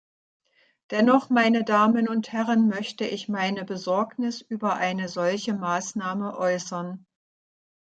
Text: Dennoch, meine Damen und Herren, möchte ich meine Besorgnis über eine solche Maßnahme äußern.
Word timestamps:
Dennoch, 0.89 1.29
meine 1.29 1.63
Damen 1.63 2.07
und 2.09 2.31
Herren, 2.31 2.67
möchte 2.67 3.05
ich 3.05 3.29
meine 3.29 3.63
Besorgnis 3.65 4.41
über 4.41 4.77
eine 4.77 5.07
solche 5.07 5.53
Maßnahme 5.53 6.39
äußern. 6.39 7.05